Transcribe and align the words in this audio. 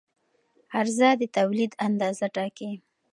عرضه 0.77 1.09
د 1.21 1.23
تولید 1.37 1.71
اندازه 1.87 2.25
ټاکي. 2.35 2.71